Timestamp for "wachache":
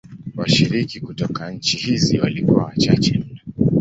2.65-3.17